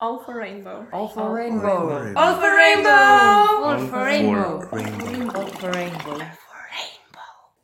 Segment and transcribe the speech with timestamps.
[0.00, 0.86] All for rainbow.
[0.92, 2.14] All for rainbow.
[2.14, 2.94] All for rainbow.
[3.66, 4.62] All for rainbow.
[4.70, 5.34] rainbow.
[5.34, 6.18] All for rainbow.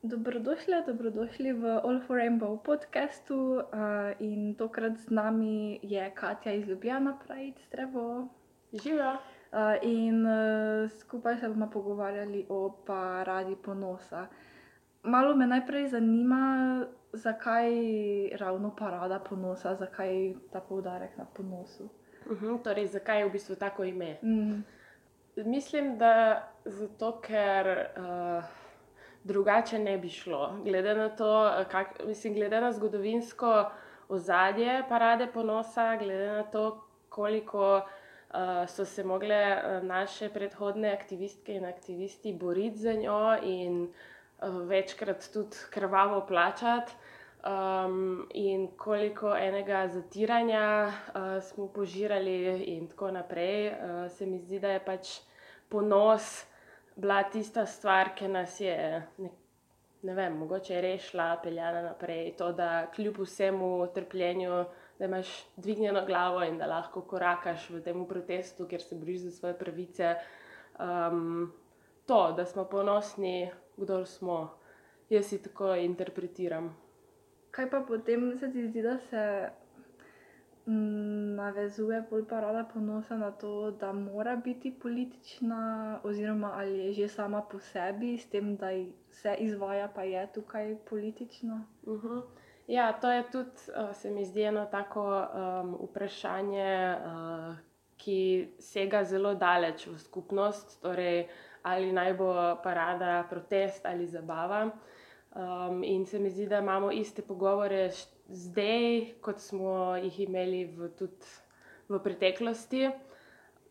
[0.02, 3.62] Dobrodošli, dobrodošli v All for Rainbow podkastu.
[3.70, 8.28] Uh, in tokrat z nami je Katja iz Ljubljana, pravi Strevo.
[8.72, 9.12] Živijo.
[9.14, 9.18] Uh,
[9.82, 14.26] in uh, skupaj se bomo pogovarjali o paradi ponosa.
[15.02, 16.82] Malo me najprej zanima,
[17.12, 17.70] zakaj
[18.40, 21.88] ravno parada ponosa, zakaj ta poudarek na ponosu.
[22.30, 24.16] Uhum, torej, zakaj je v bistvu tako ime?
[24.22, 24.62] Mm.
[25.36, 28.44] Mislim, da zato, ker uh,
[29.24, 30.56] drugače ne bi šlo.
[30.64, 33.70] Glede na to, eh, kak, mislim, glede na zgodovinsko
[34.08, 41.54] ozadje parade ponosa, glede na to, koliko uh, so se mogle uh, naše predhodne aktivistke
[41.54, 46.92] in aktivisti boriti za njo in uh, večkrat tudi krvavo plačati.
[47.44, 54.58] Um, in koliko enega zatiranja uh, smo požirali, in tako naprej, uh, se mi zdi,
[54.60, 55.10] da je pač
[55.68, 56.46] ponos
[56.96, 59.28] bila tista stvar, ki nas je, ne,
[60.02, 62.32] ne vem, mogoče rešila, peljala naprej.
[62.38, 64.64] To, da kljub vsemu trpljenju,
[64.98, 69.30] da imaš dvignjeno glavo in da lahko korakaš v tem protestu, ker se boriš za
[69.30, 70.14] svoje pravice.
[70.80, 71.52] Um,
[72.06, 74.54] to, da smo ponosni, kdo smo,
[75.10, 76.72] jaz si tako interpretiram.
[77.54, 79.50] Kaj pa potem se ti zdi, da se
[80.66, 87.08] mm, navezuje bolj parada ponosa na to, da mora biti politična, oziroma ali je že
[87.08, 88.70] sama po sebi, s tem, da
[89.10, 91.62] se izvaja, pa je tukaj politična?
[91.86, 92.18] Mhm.
[92.66, 97.56] Ja, to je tudi, uh, se mi zdi, eno tako um, vprašanje, uh,
[97.96, 101.28] ki sega zelo daleč v skupnost, torej
[101.62, 104.70] ali naj bo parada protest ali zabava.
[105.34, 107.90] Um, in se mi zdi, da imamo iste pogovore
[108.28, 111.26] zdaj, kot smo jih imeli v, tudi
[111.88, 112.90] v preteklosti.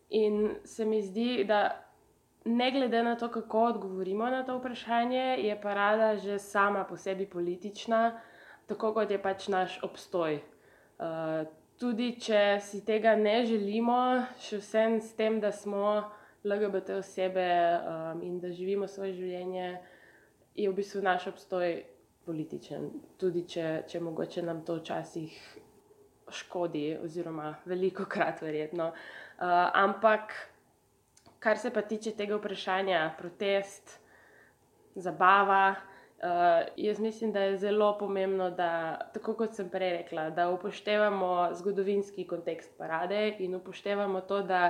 [0.10, 1.72] In se mi zdi, da
[2.46, 7.26] ne glede na to, kako odgovorimo na to vprašanje, je parada že sama po sebi
[7.26, 8.20] politična,
[8.68, 10.42] tako kot je pač naš obstoj.
[11.00, 11.48] Uh,
[11.80, 16.04] tudi če si tega ne želimo, še vsem s tem, da smo
[16.44, 19.78] LGBT osebe um, in da živimo svoje življenje,
[20.56, 21.84] je v bistvu naš obstoj
[22.26, 22.90] političen.
[23.20, 25.34] Tudi če, če mogoče nam to včasih
[26.34, 28.92] škodi, oziroma veliko krat verjetno.
[28.94, 30.34] Uh, ampak,
[31.44, 33.98] kar se pa tiče tega vprašanja, protest,
[34.96, 35.76] zabava.
[36.24, 41.50] Uh, jaz mislim, da je zelo pomembno, da, tako kot sem prej rekla, da upoštevamo
[41.60, 44.70] zgodovinski kontekst parade in upoštevamo to, da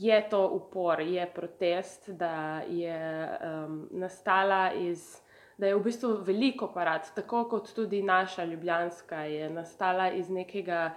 [0.00, 5.20] je to upor, je protest, da je um, nastala iz,
[5.58, 10.90] da je v bistvu veliko parad, tako kot tudi naša Ljubljanska, je nastala iz nekega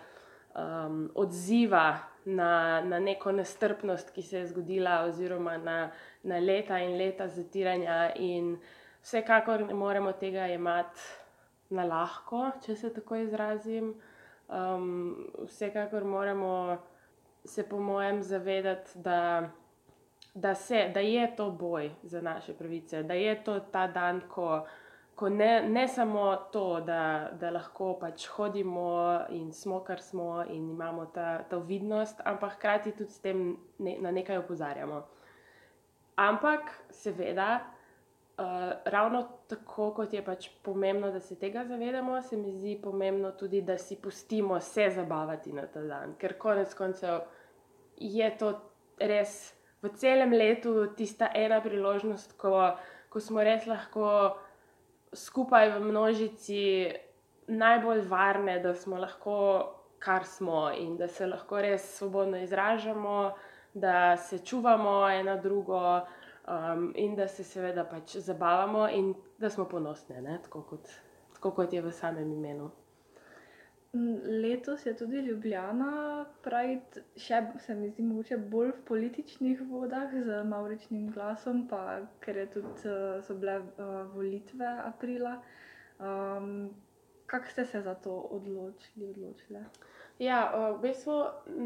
[0.56, 5.92] um, odziva na, na neko nestrpnost, ki se je zgodila, oziroma na,
[6.24, 8.12] na leta in leta zatiranja.
[8.16, 8.58] In
[9.04, 11.00] vsekakor ne moremo tega jemati
[11.70, 13.94] na lahko, če se tako izrazim.
[14.48, 16.78] Um, vsekakor moramo
[17.48, 19.50] se, po mojem, zavedati, da,
[20.34, 24.66] da, se, da je to boj za naše pravice, da je to ta dan, ko.
[25.18, 30.70] Ko ne, ne samo to, da, da lahko pač hodimo in smo, kar smo, in
[30.70, 35.02] imamo ta, ta vidnost, ampak hkrati tudi s tem ne, na nekaj opozarjamo.
[36.16, 37.64] Ampak, seveda,
[38.86, 43.62] ravno tako, kot je pač pomembno, da se tega zavedamo, se mi zdi pomembno tudi,
[43.62, 46.14] da si pustimo se zabavati na ta dan.
[46.18, 47.20] Ker konec koncev
[47.98, 48.54] je to
[49.00, 52.78] res v celem letu tista ena priložnost, ko,
[53.10, 54.38] ko smo res lahko
[55.14, 56.62] skupaj v množici
[57.48, 59.38] najbolj varne, da smo lahko
[60.00, 63.34] kar smo in da se lahko res svobodno izražamo,
[63.74, 66.02] da se čuvamo ena drugo
[66.48, 70.40] um, in da se seveda pač zabavamo in da smo ponosne, ne?
[70.44, 70.90] tako kot,
[71.34, 72.72] tako kot je v samem imenu.
[74.42, 76.76] Letos je tudi Ljubljana, pravi,
[77.18, 82.48] še se mi zdi, mogoče bolj v političnih vodah z Mauričnim glasom, pa ker je
[82.58, 85.40] tudi, eh, so bile uh, volitve aprila.
[86.00, 86.70] Um,
[87.28, 89.10] Kako ste se za to odločili?
[89.10, 89.66] odločile?
[90.20, 91.16] Ja, uh, v bistvu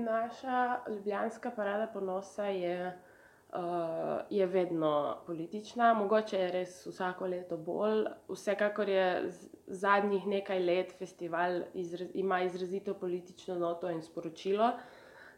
[0.05, 2.93] naša ljubljanska parada ponosa je,
[3.53, 8.05] uh, je vedno politična, mogoče je res vsako leto bolj.
[8.29, 9.31] Vsekakor je
[9.67, 14.71] zadnjih nekaj let festival izra, ima izrazito politično noto in sporočilo,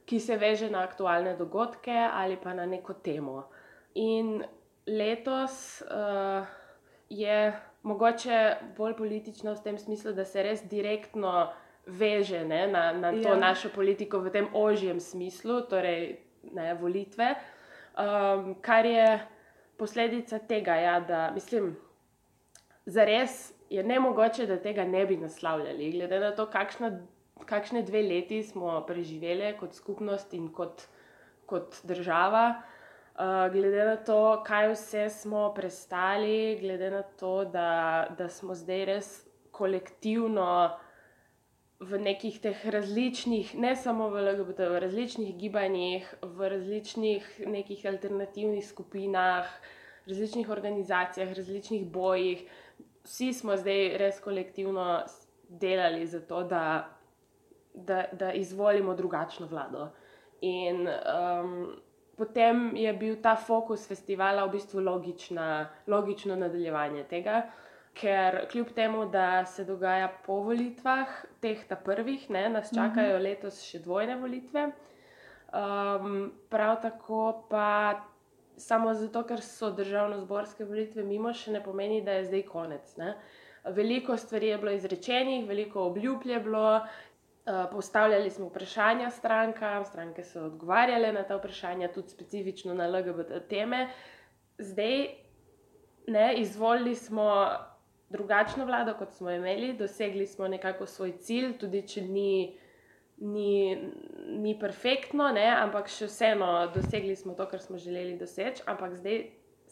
[0.06, 3.50] ki se veže na aktualne dogodke ali pa na neko temo.
[3.95, 4.44] In
[4.88, 6.45] letos uh,
[7.10, 11.51] je mogoče bolj politično v tem smislu, da se res direktno
[11.86, 13.36] veže ne, na, na to Ja.
[13.36, 16.19] našo politiko v tem ožjem smislu, torej
[16.54, 17.36] ne, volitve,
[17.98, 19.19] um, kar je
[19.78, 21.75] posledica tega, ja, da mislim,
[22.86, 26.92] zares je ne mogoče, da tega ne bi naslavljali, glede na to, kakšna,
[27.45, 30.88] kakšne dve leti smo preživeli kot skupnost in kot,
[31.45, 32.62] kot država.
[33.13, 38.86] Uh, glede na to, kaj vse smo prestali, glede na to, da, da smo zdaj
[38.89, 39.10] res
[39.51, 40.48] kolektivno
[41.84, 48.66] v nekih teh različnih, ne samo v LGBT, v različnih gibanjih, v različnih nekih alternativnih
[48.68, 49.50] skupinah,
[50.08, 52.44] različnih organizacijah, različnih bojih.
[53.04, 55.04] Vsi smo zdaj res kolektivno
[55.50, 56.90] delali za to, da,
[57.74, 59.90] da, da izvolimo drugačno vlado.
[60.42, 61.76] In um,
[62.16, 67.44] potem je bil ta fokus festivala v bistvu logična, logično nadaljevanje tega,
[67.94, 71.10] ker kljub temu, da se dogaja po volitvah,
[71.42, 74.72] teh ta prvih, ne, nas čakajo letos še dvojne volitve.
[75.54, 78.01] Um, prav tako pa
[78.57, 82.95] samo zato, ker so državno-zborske volitve mimo, še ne pomeni, da je zdaj konec.
[82.98, 83.13] Ne.
[83.75, 90.25] Veliko stvari je bilo izrečenih, veliko obljub je bilo, uh, postavljali smo vprašanja strankam, stranke
[90.25, 93.86] so odgovarjale na ta vprašanja, tudi specifično na LGBT teme.
[94.57, 95.06] Zdaj,
[96.07, 97.30] ne, izvolili smo
[98.13, 102.57] drugačno vlado, kot smo imeli, dosegli smo nekako svoj cilj, tudi če ni,
[103.18, 103.77] ni,
[104.27, 109.24] ni perfektno, ne, ampak še vseeno dosegli smo to, kar smo želeli doseči, ampak zdaj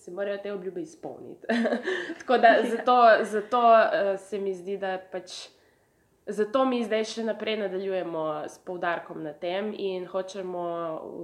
[0.02, 1.48] se morajo te obljube izpolniti.
[2.20, 2.98] Tako da zato,
[3.30, 5.44] zato uh, se mi zdi, da pač.
[6.32, 10.66] Zato mi zdaj še naprej nadaljujemo s poudarkom na tem in hočemo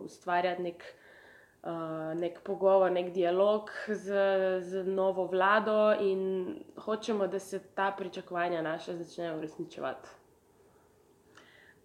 [0.04, 1.07] ustvarjati nek, uh,
[2.16, 4.14] nek pogovor, nek dialog z,
[4.62, 10.10] z novo vlado, in hočemo, da se ta pričakovanja naše začnejo uresničevati.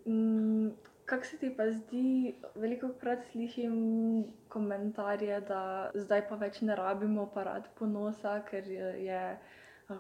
[0.06, 0.70] Mm,
[1.04, 3.74] Kako se ti pa zdi, veliko krat slišim
[4.48, 9.22] komentarje, da zdaj pa več ne rabimo parad ponosa, ker je,
[9.90, 9.98] eh,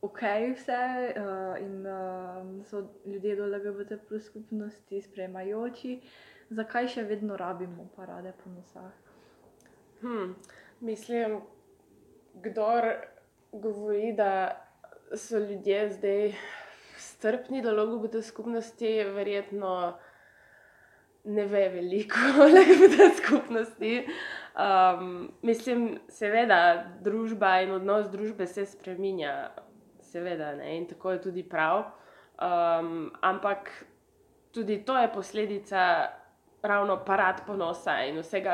[0.00, 0.22] ok
[0.54, 0.78] vse
[1.16, 6.00] uh, in uh, so ljudje do LGBT skupnosti sprejemajoči.
[6.50, 8.90] Zakaj še vedno rabimo parade ponosa?
[10.04, 10.34] Hmm,
[10.80, 11.40] mislim,
[12.34, 12.84] kdor
[13.52, 14.60] govori, da
[15.16, 16.32] so ljudje zdaj
[16.96, 19.98] strpni do LGBT skupnosti, verjetno
[21.24, 24.06] ne ve veliko o LGBT skupnosti.
[24.06, 29.54] Um, mislim, seveda, družba in odnos družbe se spreminja,
[30.00, 31.78] seveda, ne, in tako je tudi prav.
[32.36, 33.72] Um, ampak
[34.52, 36.08] tudi to je posledica
[36.64, 38.52] ravno parad ponosa in vsega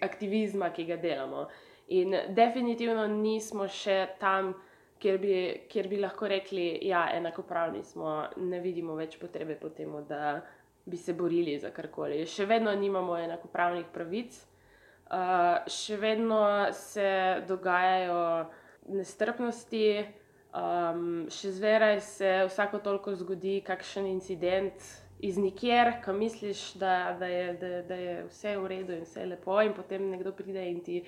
[0.00, 1.46] aktivizma, ki ga delamo.
[1.94, 4.54] In definitivno nismo še tam,
[4.98, 5.34] kjer bi,
[5.70, 10.40] kjer bi lahko rekli, da ja, enakopravni smo, ne vidimo več potrebe po tem, da
[10.84, 12.24] bi se borili za karkoli.
[12.26, 14.34] Še vedno nimamo enakopravnih pravic,
[15.12, 16.42] uh, še vedno
[16.74, 17.08] se
[17.48, 18.20] dogajajo
[18.96, 19.86] nestrpnosti.
[20.54, 24.84] Um, še zmeraj se vsako toliko zgodi kakšen incident
[25.24, 29.24] iz nikjer, ki misliš, da, da, je, da, da je vse v redu in vse
[29.26, 30.98] lepo, in potem nekdo pride in ti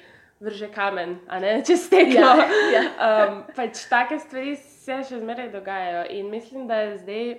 [0.40, 2.32] vrže kamen, a ne čez steklo.
[2.72, 6.06] Ja, um, pač take stvari se še zmeraj dogajajo.
[6.16, 7.34] In mislim, da je zdaj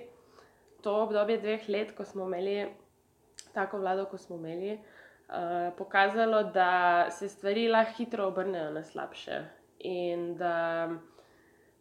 [0.86, 2.60] to obdobje dveh let, ko smo imeli
[3.54, 9.42] tako vlado, kot smo imeli, uh, pokazalo, da se stvari lahko hitro obrnejo na slabše.
[9.86, 10.54] In da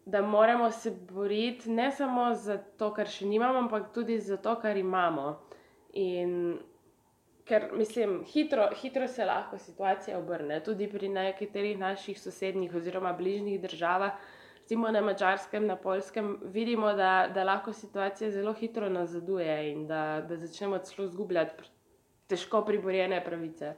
[0.07, 4.53] da moramo se boriti ne samo za to, kar še nimamo, ampak tudi za to,
[4.61, 5.33] kar imamo.
[5.99, 6.37] In
[7.47, 13.59] ker mislim, hitro, hitro se lahko situacija obrne, tudi pri nekaterih naših sosednjih oziroma bližnjih
[13.61, 14.15] državah,
[14.61, 20.21] recimo na Mačarskem, na Polskem, vidimo, da, da lahko situacija zelo hitro nazaduje in da,
[20.29, 21.67] da začnemo celo izgubljati
[22.27, 23.75] težko priborjene pravice.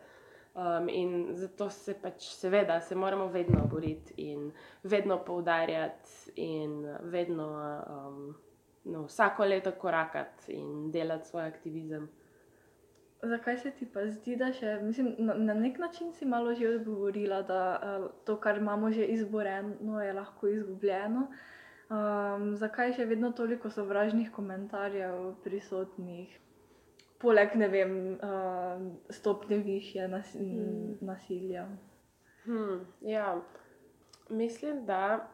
[0.53, 4.51] Um, in zato se pač, seveda, se moramo vedno boriti in
[4.84, 8.36] vedno poudarjati, in vedno um,
[8.84, 12.10] no, vsako leto korakati in delati svoj aktivizem.
[13.22, 16.68] Zakaj se ti pa zdi, da še, mislim, na, na nek način si malo že
[16.75, 21.27] odgovorila, da uh, to, kar imamo že izboreno, je lahko izgubljeno?
[21.89, 26.39] Um, zakaj je še vedno toliko sovražnih komentarjev prisotnih,
[27.19, 30.97] poleg ne vem, uh, stopnje više nas, Hmm.
[31.01, 31.67] nasilja?
[32.43, 33.41] Hmm, ja,
[34.29, 35.27] mislim, da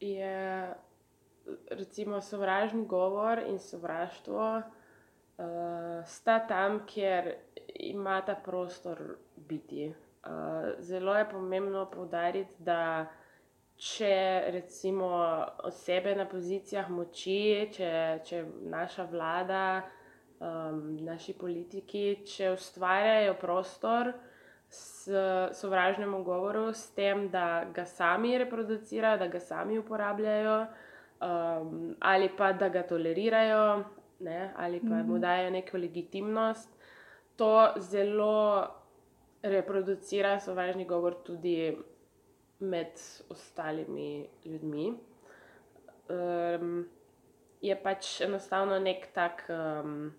[0.00, 0.74] je
[1.70, 5.44] recimo sovražni govor in sovraštvo uh,
[6.06, 7.34] sta tam, kjer
[7.74, 9.94] ima ta prostor biti.
[10.26, 10.30] Uh,
[10.78, 13.06] zelo je pomembno poudariti, da
[13.76, 15.08] če recimo
[15.64, 17.90] osebe na pozicijah moči, če,
[18.24, 19.82] če naša vlada,
[20.40, 24.12] um, naši politiki, če ustvarjajo prostor
[24.68, 25.08] s
[25.60, 30.56] sovražnemu govoru, s tem, da ga sami reproducirajo, da ga sami uporabljajo,
[31.20, 33.84] um, ali pa da ga tolerirajo,
[34.20, 36.70] ne, ali pa mu dajo neko legitimnost,
[37.36, 38.66] to zelo
[39.42, 41.76] reproducira sovražni govor tudi
[42.58, 44.94] med ostalimi ljudmi.
[46.08, 46.88] Um,
[47.60, 50.12] je pač enostavno nek tak, um,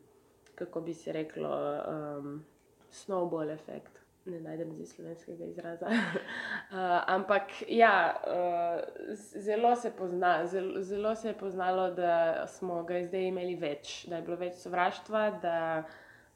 [0.55, 1.51] kako bi se reklo,
[1.88, 2.45] um,
[2.91, 4.01] snowball efekt.
[4.25, 5.88] Ne najdem zdaj slovenskega izraza.
[5.91, 13.03] uh, ampak ja, uh, zelo se pozna, zelo, zelo se je poznalo, da smo ga
[13.03, 15.29] zdaj imeli več, da je bilo več sovraštva.
[15.41, 15.59] Da,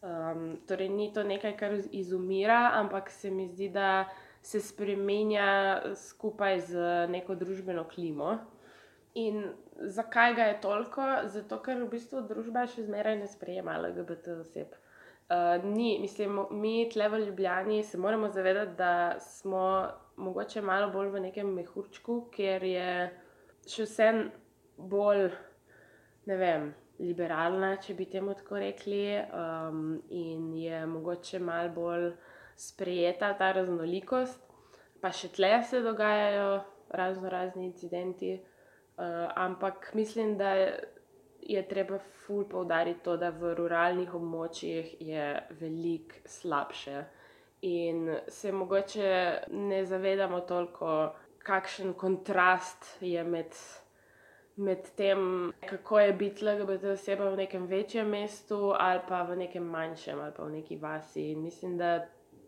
[0.01, 4.05] um, torej, ni to nekaj, kar izumira, ampak se mi zdi, da
[4.41, 8.37] se spremenja skupaj z neko družbeno klimo.
[9.13, 9.53] In
[9.87, 11.07] zakaj ga je toliko?
[11.25, 14.75] Zato, ker v bistvu družba še zmeraj ne sprejema LGBT oseb.
[15.29, 15.61] Uh,
[16.01, 19.87] mislim, mi tle v Ljubljani se moramo zavedati, da smo
[20.17, 22.89] mogoče malo bolj v nekem mehurčku, ker je
[23.69, 24.23] še vsem
[24.77, 25.29] bolj,
[26.25, 26.65] ne vem,
[26.99, 32.09] liberalna, če bi temu tako rekli, um, in je mogoče malo bolj
[32.59, 34.41] sprejeta ta raznolikost,
[34.99, 38.39] pa še tle se dogajajo razno razni incidenti.
[38.99, 40.49] Uh, ampak mislim, da
[41.41, 45.27] je treba ful poudariti to, da v ruralnih območjih je
[45.61, 47.03] veliko slabše.
[47.61, 49.11] In se mogoče
[49.47, 51.13] ne zavedamo toliko,
[51.43, 53.55] kakšen kontrast je med,
[54.55, 59.63] med tem, kako je biti LGBT oseba v nekem večjem mestu ali pa v nekem
[59.63, 61.31] manjšem ali pa v neki vasi.
[61.31, 62.05] In mislim, da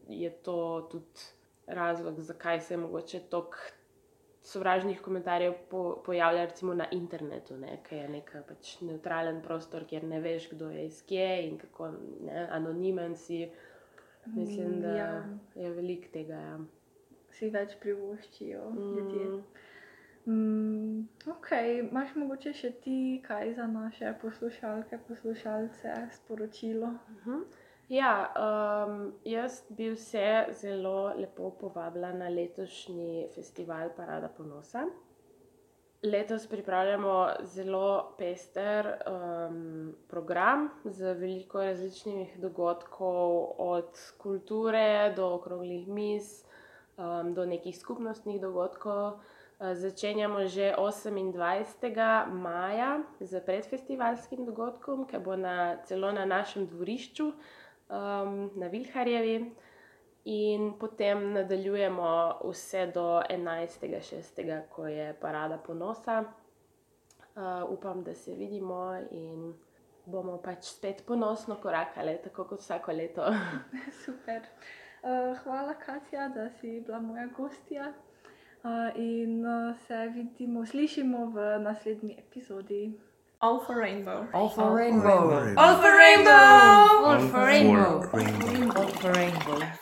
[0.07, 1.31] je to tudi
[1.67, 3.57] razlog, zakaj se je mogoče toliko
[4.41, 10.19] sovražnih komentarjev po, pojavlja recimo na internetu, ki je nek pač neutralen prostor, kjer ne
[10.19, 11.91] veš, kdo je iz kje in kako
[12.25, 13.49] ne, anonimen si.
[14.25, 15.23] Mislim, da Ja.
[15.55, 16.33] je veliko tega.
[16.33, 16.59] Ja.
[17.31, 19.25] Si več privoščijo ljudje.
[19.25, 19.43] Mm.
[20.25, 21.47] Mm, ok,
[21.79, 26.87] imaš mogoče še ti kaj za naše poslušalke, poslušalce, sporočilo?
[27.09, 27.39] Mhm.
[27.91, 34.85] Ja, um, jaz bi vse zelo lepo povabila na letošnji festival Parada Ponosa.
[36.03, 46.45] Letos pripravljamo zelo pester um, program z veliko različnih dogodkov, od kulture do okroglih mis,
[46.97, 49.07] um, do nekih skupnostnih dogodkov.
[49.07, 49.19] Uh,
[49.61, 52.33] Začenjamo že 28.
[52.33, 57.27] maja z predfestivalskim dogodkom, ki bo na, celo na našem dvorišču
[57.91, 59.51] um, na Vilharjevi,
[60.25, 66.23] in potem nadaljujemo vse do 11.6., ko je parada ponosa.
[67.35, 69.53] Uh, upam, da se vidimo in
[70.05, 73.25] bomo pač spet ponosno korakali, tako kot vsako leto.
[74.05, 74.41] Super.
[75.01, 77.93] Uh, hvala, Katja, da si bila moja gostja.
[78.63, 82.91] Uh, in uh, se vidimo, slišimo v naslednji epizodi.
[83.43, 84.27] All for rainbow.
[84.35, 85.55] All for rainbow.
[85.57, 86.31] All for rainbow!
[86.31, 88.07] All for rainbow.
[88.13, 88.79] rainbow.
[88.79, 89.80] All for rainbow.